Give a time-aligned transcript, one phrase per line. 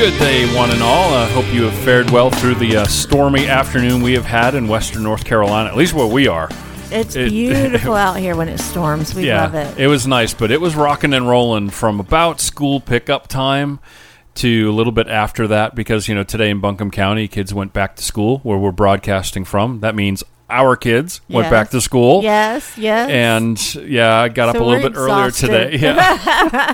[0.00, 1.12] Good day, one and all.
[1.12, 4.66] I hope you have fared well through the uh, stormy afternoon we have had in
[4.66, 6.48] Western North Carolina, at least where we are.
[6.90, 9.14] It's It- beautiful out here when it storms.
[9.14, 9.78] We yeah, love it.
[9.78, 9.88] it.
[9.88, 13.78] was nice, but it was rocking and rolling from about school pickup time
[14.36, 17.74] to a little bit after that because, you know, today in Buncombe County, kids went
[17.74, 19.80] back to school where we're broadcasting from.
[19.80, 21.50] That means our kids went Yes.
[21.50, 22.22] back to school.
[22.22, 23.08] Yes, yes.
[23.10, 25.70] And yeah, I got up a little bit earlier today.
[25.80, 25.96] Yeah.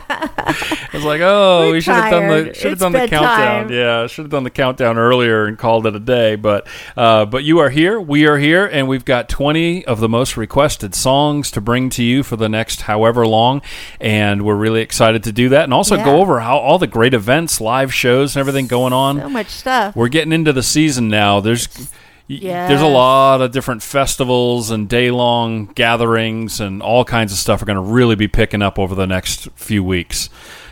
[0.08, 3.68] I was like, oh, We're we should have done the should have done the countdown.
[3.72, 6.36] Yeah, should have done the countdown earlier and called it a day.
[6.36, 10.08] But uh, but you are here, we are here, and we've got twenty of the
[10.08, 13.60] most requested songs to bring to you for the next however long,
[14.00, 16.04] and we're really excited to do that, and also Yeah.
[16.04, 19.18] go over how all the great events, live shows, and everything going on.
[19.20, 19.94] so much stuff.
[19.96, 21.40] We're getting into the season now.
[21.40, 21.86] There's y-
[22.28, 22.68] Yes.
[22.68, 27.62] there's a lot of different festivals and day long gatherings and all kinds of stuff
[27.62, 30.28] are going to really be picking up over the next few weeks.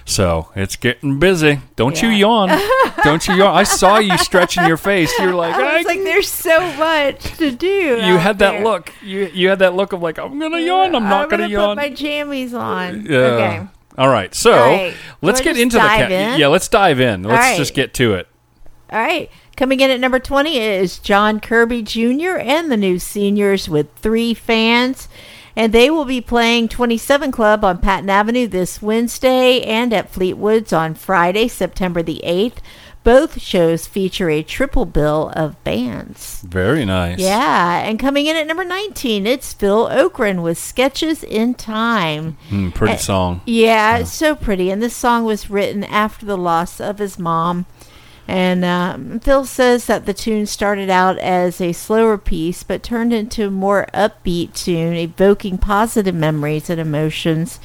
[0.07, 1.61] So it's getting busy.
[1.77, 2.49] Don't you yawn.
[3.05, 3.55] Don't you yawn.
[3.57, 5.11] I saw you stretching your face.
[5.19, 7.67] You're like, I was "I- like, there's so much to do.
[8.05, 8.65] you had that there.
[8.65, 8.93] look.
[9.03, 10.95] You you had that look of like, I'm gonna yawn.
[10.95, 11.77] I'm not gonna gonna, yawn.
[11.79, 13.07] put my jammies on.
[13.07, 13.19] Yeah.
[13.19, 13.67] Okay.
[13.97, 14.35] All right.
[14.35, 14.95] So All right.
[15.23, 16.39] let's Wanna get into the ca- in?
[16.39, 16.49] yeah.
[16.49, 17.23] Let's dive in.
[17.23, 17.57] Let's right.
[17.57, 18.29] just get to it.
[18.91, 19.31] All right.
[19.57, 22.39] Coming in at number 20 is John Kirby Jr.
[22.39, 25.09] and the New Seniors with three fans.
[25.55, 30.73] And they will be playing 27 Club on Patton Avenue this Wednesday and at Fleetwood's
[30.73, 32.57] on Friday, September the 8th.
[33.05, 36.41] Both shows feature a triple bill of bands.
[36.41, 37.21] Very nice.
[37.21, 42.39] Yeah, and coming in at number 19, it's Phil Okrend with Sketches in Time.
[42.49, 43.43] Mm, pretty song.
[43.47, 44.71] Yeah, it's so pretty.
[44.71, 47.67] And this song was written after the loss of his mom.
[48.27, 53.13] And um, Phil says that the tune started out as a slower piece, but turned
[53.13, 57.61] into a more upbeat tune, evoking positive memories and emotions.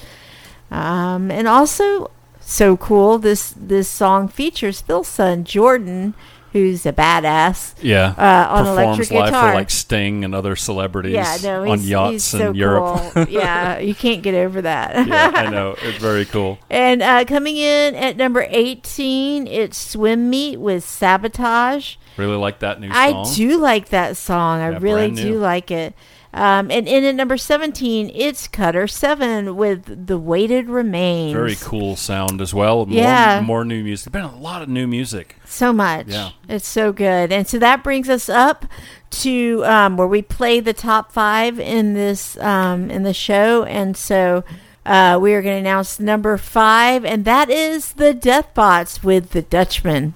[0.69, 6.13] Um, and also, so cool, this this song features Phil's son Jordan,
[6.51, 7.75] who's a badass.
[7.81, 8.13] Yeah.
[8.17, 9.49] Uh, on Performs electric live guitar.
[9.51, 13.13] for like Sting and other celebrities Yeah, no, on yachts so in Europe.
[13.13, 13.23] cool.
[13.29, 15.07] yeah, you can't get over that.
[15.07, 15.75] yeah, I know.
[15.81, 16.57] It's very cool.
[16.69, 21.95] And uh, coming in at number 18, it's Swim Meet with Sabotage.
[22.17, 22.95] Really like that new song.
[22.95, 24.59] I do like that song.
[24.61, 25.93] I really do like it.
[26.31, 31.33] Um, and in at number 17, it's kutter7 with The Weighted Remains.
[31.33, 32.85] Very cool sound as well.
[32.85, 33.41] More, Yeah.
[33.43, 34.11] more new music.
[34.13, 35.35] There's been a lot of new music.
[35.45, 36.05] So much.
[36.07, 36.29] Yeah.
[36.47, 37.31] It's so good.
[37.31, 38.65] And so that brings us up
[39.11, 43.63] to um, where we play the top five in this um, in the show.
[43.63, 44.43] And so
[44.85, 49.41] uh, we are going to announce number five, and that is the Deathbots with the
[49.41, 50.13] Dutchman.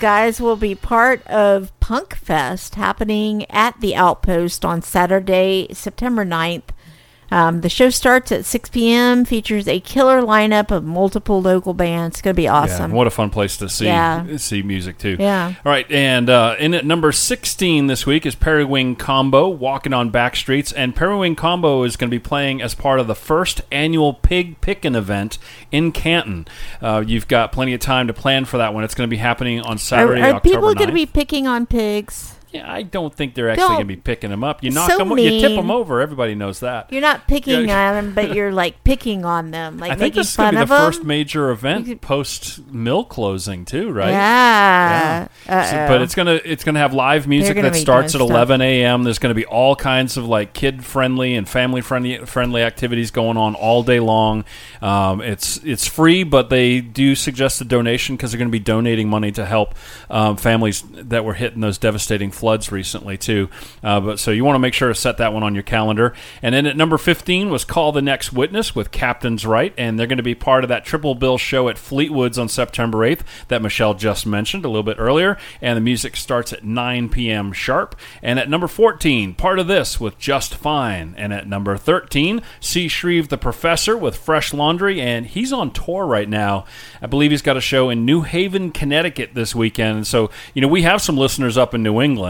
[0.00, 6.70] Guys will be part of Punk Fest happening at the Outpost on Saturday, September 9th.
[7.30, 12.16] Um, the show starts at 6 p.m., features a killer lineup of multiple local bands.
[12.16, 12.92] It's going to be Yeah, awesome.
[12.92, 14.36] what a fun place to see Yeah.
[14.36, 15.16] see music too.
[15.18, 15.54] Yeah.
[15.64, 19.92] All right, and uh, in at number 16 this week is Perry Wing Combo walking
[19.92, 23.06] on back streets, and Perry Wing Combo is going to be playing as part of
[23.06, 25.38] the first annual Pig Pickin' event
[25.70, 26.46] in Canton.
[26.82, 28.82] Uh, you've got plenty of time to plan for that one.
[28.84, 31.46] It's going to be happening on Saturday, are October people are going to be picking
[31.46, 32.34] on pigs?
[32.52, 34.62] Yeah, I don't think they're actually Don't- going to be picking them up.
[34.64, 35.56] You knock So them, you tip mean.
[35.56, 36.00] them over.
[36.00, 36.92] Everybody knows that.
[36.92, 37.90] You're not picking Yeah.
[37.90, 40.46] on them, but you're like picking on them, like I think making this is going
[40.48, 40.84] fun to be of the them.
[40.92, 44.10] first major event post mill closing too, right?
[44.10, 45.24] Yeah.
[45.46, 45.88] So- Uh-oh.
[45.88, 48.36] but it's gonna it's gonna have live music gonna that be starts at doing stuff.
[48.36, 49.04] 11 a.m.
[49.04, 53.36] There's gonna be all kinds of like kid friendly and family friendly friendly activities going
[53.36, 54.44] on all day long.
[54.82, 58.58] Um, it's it's free, but they do suggest a donation because they're going to be
[58.58, 59.74] donating money to help
[60.10, 63.48] um, families that were hit in those devastating floods recently too.
[63.84, 66.14] Uh, but so you want to make sure to set that one on your calendar.
[66.42, 70.06] And then at number 15 was Call the Next Witness with Captain's Right, and they're
[70.06, 73.60] going to be part of that triple bill show at Fleetwood's on September 8th that
[73.60, 75.36] Michelle just mentioned a little bit earlier.
[75.60, 77.52] And the music starts at 9 p.m.
[77.52, 77.94] sharp.
[78.22, 81.14] And at number 14, part of this with Just Fine.
[81.18, 82.88] And at number 13, C.
[82.88, 86.64] Shreve the Professor with Fresh Laundry, and he's on tour right now.
[87.02, 89.96] I believe he's got a show in New Haven, Connecticut this weekend.
[89.96, 92.29] And so, you know, we have some listeners up in New England.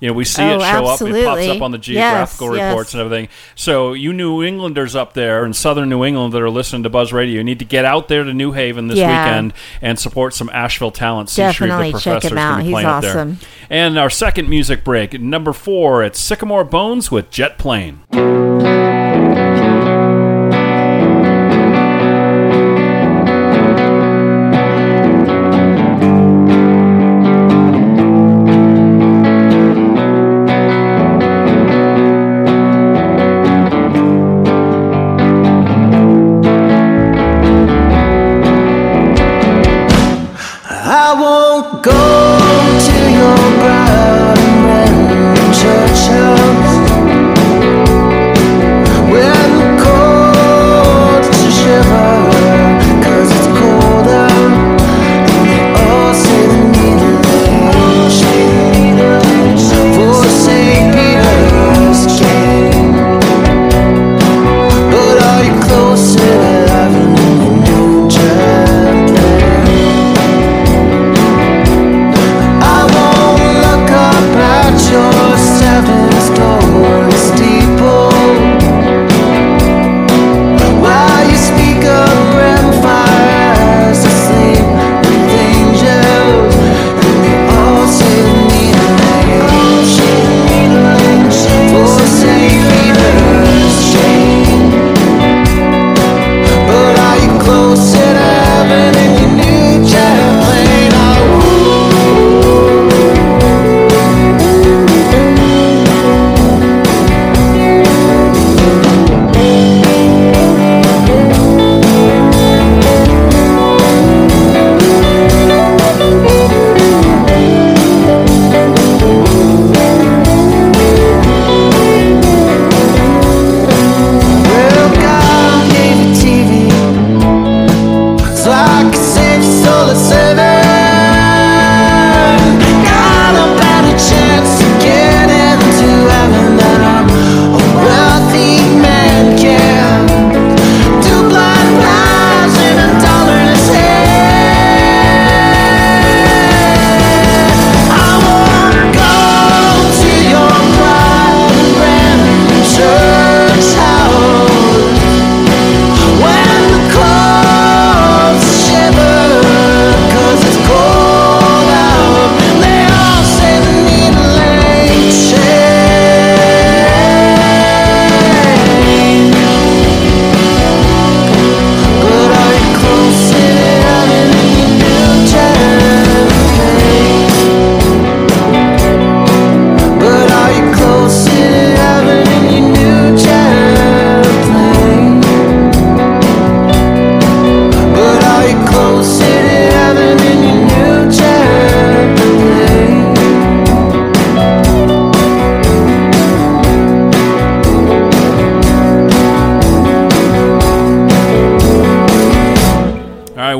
[0.00, 1.00] You know, we see Oh, it show up.
[1.02, 2.70] It pops up on the geographical yes.
[2.70, 3.28] reports and everything.
[3.56, 7.12] So, you New Englanders up there in southern New England that are listening to Buzz
[7.12, 9.24] Radio, you need to get out there to New Haven this Yeah.
[9.24, 11.30] weekend and support some Asheville talent.
[11.30, 12.62] Shreve, Definitely the check him out.
[12.62, 13.38] He's awesome.
[13.68, 18.00] And our second music break, number four, it's Sycamore Bones with Jet Plane.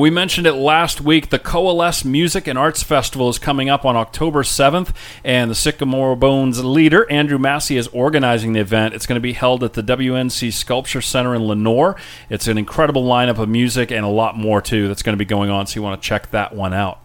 [0.09, 1.29] We mentioned it last week.
[1.29, 6.17] The Coalesce Music and Arts Festival is coming up on October 7th, and the Sycamore
[6.17, 8.95] Bones leader, Andrew Massey, is organizing the event.
[8.95, 11.95] It's going to be held at the WNC Sculpture Center in Lenoir.
[12.31, 15.27] It's an incredible lineup of music and a lot more, too, that's going to be
[15.27, 17.03] going on, so you want to check that one out.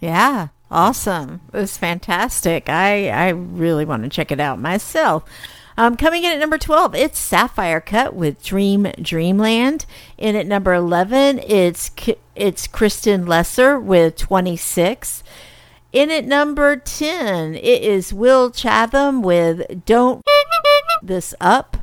[0.00, 1.42] Yeah, awesome.
[1.52, 2.70] It was fantastic.
[2.70, 5.24] I, I really want to check it out myself.
[5.80, 9.86] Um, coming in at number 12, it's Sapphirecut with Dream Dreamland.
[10.18, 11.90] In at number 11, it's
[12.36, 15.24] it's Kristen Laesser with 26.
[15.94, 20.22] In at number 10, it is Will Chatham with Don't
[21.02, 21.78] This Up.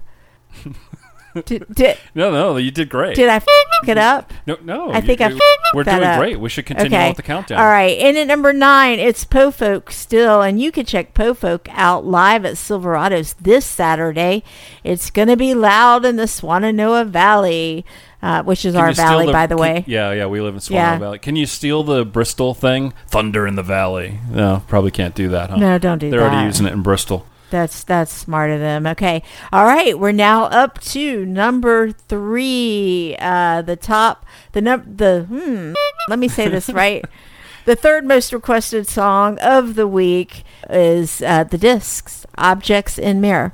[1.42, 3.16] did, did, No, no, you did great.
[3.16, 3.46] did I f-
[3.88, 4.34] it up?
[4.46, 4.92] no, no.
[4.92, 5.40] I think you- I you-
[5.74, 6.20] We're doing up.
[6.20, 6.40] great.
[6.40, 7.60] We should continue on with the countdown.
[7.60, 7.98] All right.
[8.00, 10.42] And at number nine, it's Po' Folk still.
[10.42, 14.44] And you can check Po' Folk out live at Silverado's this Saturday.
[14.84, 17.86] It's going to be loud in the Swannanoa Valley,
[18.22, 19.84] uh, which is Can our valley, by the can- way.
[19.88, 20.98] Yeah, yeah, we live in Swallow Yeah.
[20.98, 21.20] Valley.
[21.20, 22.94] Can you steal the Bristol thing?
[23.08, 24.20] Thunder in the Valley.
[24.32, 25.58] No, probably can't do that, huh?
[25.58, 26.16] No, don't do that.
[26.18, 27.26] They're already using it in Bristol.
[27.50, 28.86] That's that's smart of them.
[28.88, 29.24] Okay.
[29.52, 29.98] All right.
[29.98, 33.16] We're now up to number three.
[33.20, 35.74] Uh, the top, the num, the hmm.
[36.10, 37.04] Let me say this right.
[37.66, 43.52] The third most requested song of the week is uh, the discs, "Objects in Mirror."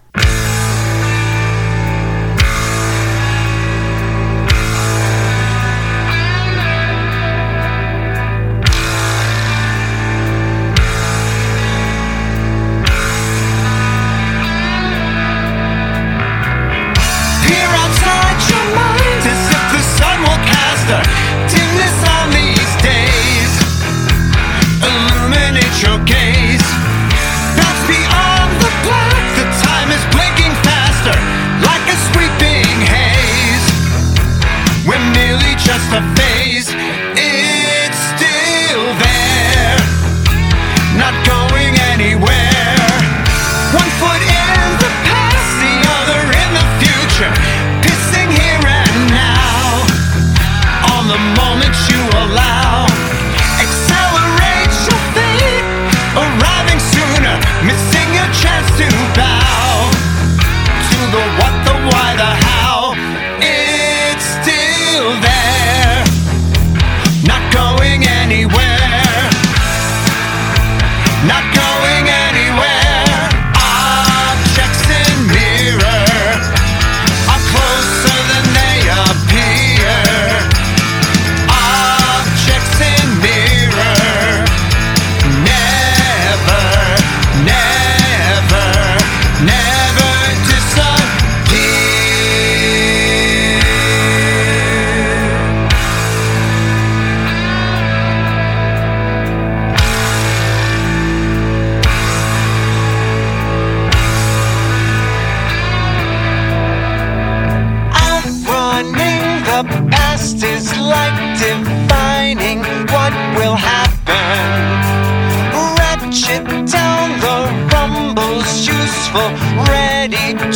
[119.14, 120.48] Useful, ready to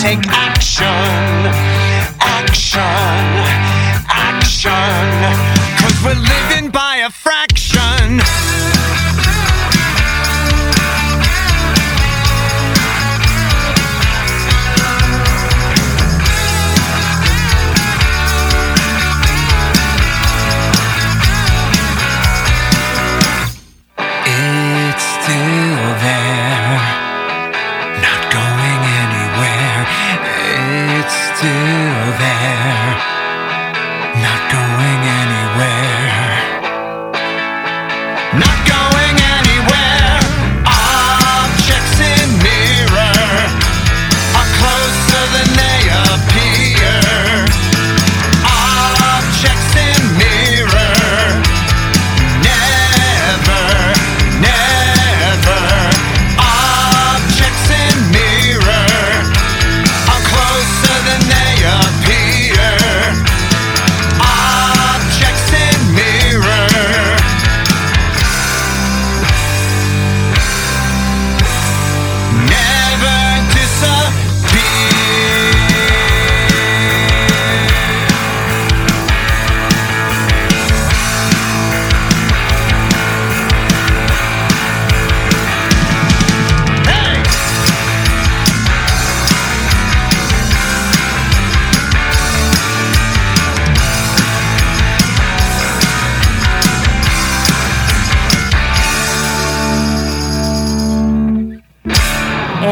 [0.00, 0.84] take action.
[2.20, 2.80] Action,
[4.08, 4.72] action.
[5.80, 7.65] Cause we're living by a fraction.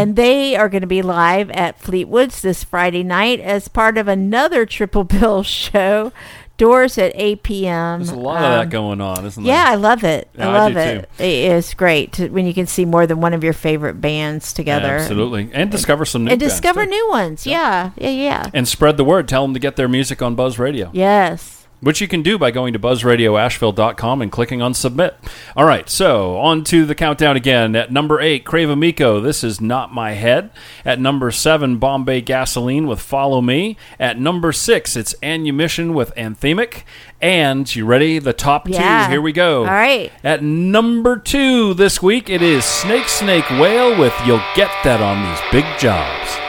[0.04, 4.06] And they are going to be live at Fleetwood's this Friday night as part of
[4.06, 6.12] another Triple Bill show.
[6.56, 7.98] Doors at 8 p.m.
[7.98, 9.64] There's a lot of Um, that going on, isn't Yeah.
[9.66, 10.28] I love it.
[10.38, 11.08] Yeah, I I love do it.
[11.18, 14.52] It is great to, when you can see more than one of your favorite bands
[14.52, 14.98] together.
[14.98, 15.50] Absolutely.
[15.52, 16.90] And discover some new And discover too.
[16.90, 17.44] new ones.
[17.44, 17.90] Yeah.
[17.96, 18.10] Yeah.
[18.10, 18.50] Yeah.
[18.54, 19.26] And spread the word.
[19.26, 20.90] Tell them to get their music on Buzz Radio.
[20.92, 21.63] Yes.
[21.84, 25.16] Which you can do by going to buzzradioasheville.com and clicking on submit.
[25.56, 27.76] All right, so on to the countdown again.
[27.76, 30.50] At number eight, Krave Amiko, This Is Not My Head.
[30.84, 33.76] At number seven, Bombay Gasoline with Follow Me.
[34.00, 36.82] At number six, it's Anumission with Anthemic.
[37.20, 38.18] And you ready?
[38.18, 39.04] The top Yeah.
[39.06, 39.12] two.
[39.12, 39.60] Here we go.
[39.60, 40.10] All right.
[40.22, 45.78] At number two this week, it is Snakesnakewhale with You'll Get That on These Big
[45.78, 46.43] Jobs.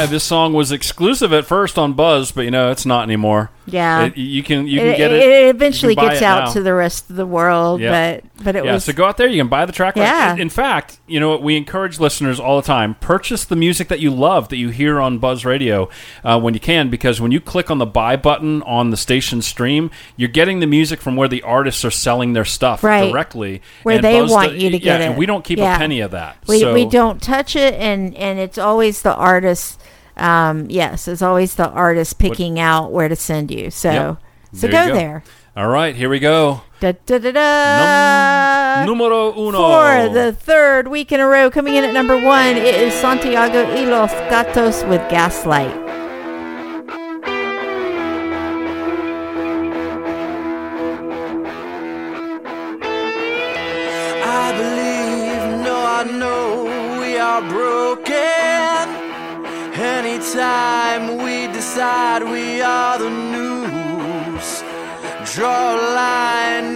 [0.00, 3.50] Right, this song was exclusive at first on Buzz, but you know it's not anymore.
[3.66, 4.06] Yeah.
[4.06, 5.22] It- you can you can get it.
[5.22, 6.52] it eventually gets out now.
[6.52, 8.14] to the rest of the world, Yeah.
[8.14, 9.26] but but it yeah, was so go out there.
[9.28, 9.96] You can buy the track.
[9.96, 10.34] Yeah.
[10.36, 11.42] In, fact, you know what?
[11.42, 15.00] We encourage listeners all the time: purchase the music that you love that you hear
[15.00, 15.90] on Buzz Radio
[16.24, 19.42] uh, when you can, because when you click on the buy button on the station
[19.42, 23.10] stream, you're getting the music from where the artists are selling their stuff Right.
[23.10, 25.18] directly, Where and they Buzz want do- you to yeah, get and it.
[25.18, 25.74] we don't keep Yeah.
[25.74, 26.38] a penny of that.
[26.48, 29.76] we so, we don't touch it, and and it's always the artist.
[30.20, 33.70] Um, yes, it's always the artist picking out where to send you.
[33.70, 34.16] So Yep.
[34.54, 34.94] so There go, go.
[34.94, 35.22] there.
[35.56, 36.62] All right, here we go.
[36.80, 38.84] Da, da, da, da.
[38.86, 39.58] Numero uno.
[39.58, 43.64] For the third week in a row, coming in at number one, it is Santiago
[43.74, 45.89] y los Gatos with Gaslight.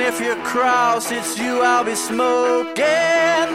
[0.06, 3.46] If you're cross, it's you I'll be smoking.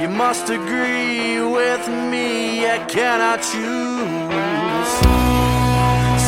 [0.00, 4.92] You must agree with me, I cannot choose.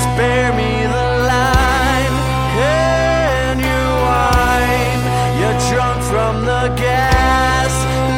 [0.03, 2.17] Spare me the line
[2.59, 5.03] and your wine.
[5.39, 7.73] You're drunk from the gas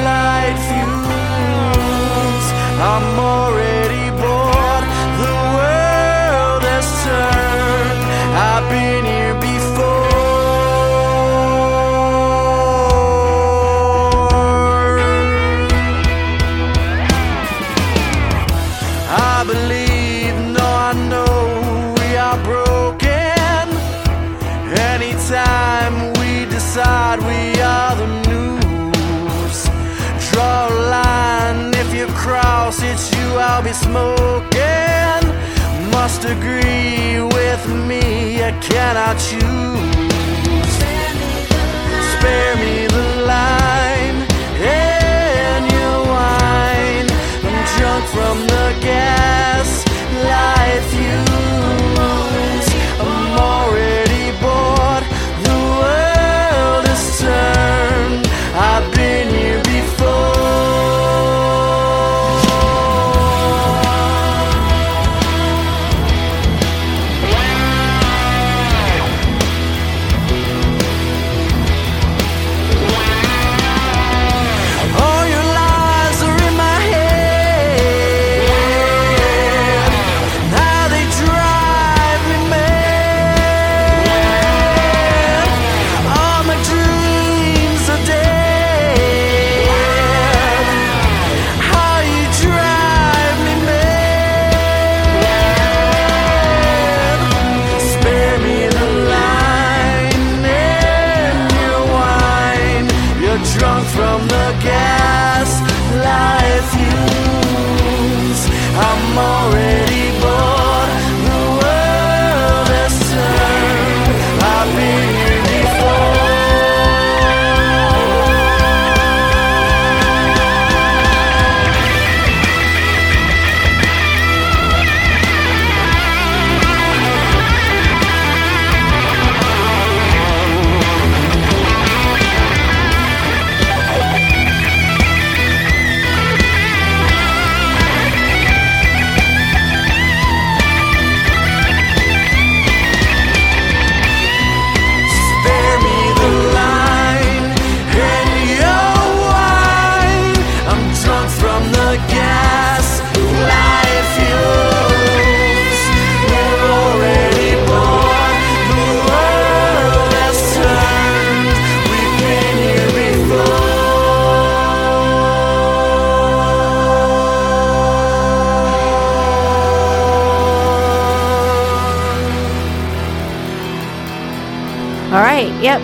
[0.08, 2.46] light fumes.
[2.80, 3.61] I'm already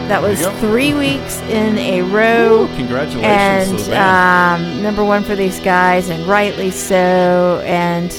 [0.08, 2.62] That was three weeks in a row.
[2.62, 4.76] Ooh, congratulations and to the band.
[4.76, 7.62] um, number one for these guys, and rightly so.
[7.66, 8.10] And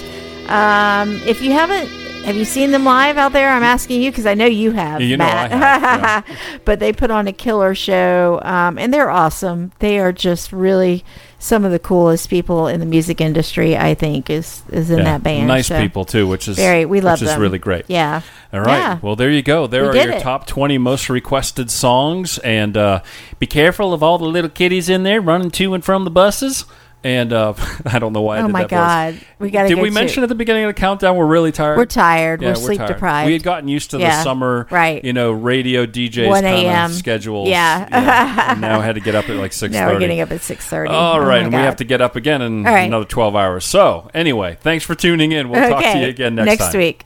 [0.49, 1.89] um, if you haven't,
[2.29, 3.49] have you seen them live out there?
[3.49, 6.23] I'm asking you because I know you have, You know I Matt.
[6.23, 9.71] have, but they put on a killer show, um, and they're awesome.
[9.79, 11.03] They are just really
[11.39, 13.75] some of the coolest people in the music industry.
[13.75, 15.47] I think is is in Yeah, that band.
[15.47, 17.85] Nice So, people too, which is Very, we love which is really great.
[17.87, 18.21] Yeah.
[18.53, 18.77] All right.
[18.77, 18.99] Yeah.
[19.01, 19.65] Well, there you go.
[19.65, 20.21] There We are your it.
[20.21, 22.37] top 20 most requested songs.
[22.39, 23.01] And uh,
[23.39, 26.65] be careful of all the little kitties in there running to and from the buses.
[27.03, 27.53] And uh,
[27.85, 29.21] I don't know why I Oh did my that voice.
[29.21, 29.27] God.
[29.39, 31.77] We got to Did we mention at the beginning of the countdown we're really tired?
[31.77, 32.41] We're tired.
[32.41, 32.87] Yeah, we're sleep tired.
[32.87, 33.27] deprived.
[33.27, 35.03] We had gotten used to the summer, right.
[35.03, 36.91] You know, radio DJs 1 kind a.m..
[36.91, 37.47] of schedules.
[37.47, 38.51] Yeah.
[38.51, 40.41] and now I had to get up at like six now we're getting up at
[40.41, 40.91] six thirty.
[40.91, 42.81] All right, and we have to get up again in right.
[42.81, 43.63] another twelve hours.
[43.65, 45.49] So anyway, thanks for tuning in.
[45.49, 46.65] We'll talk to you again next, time.
[46.67, 47.05] Next week.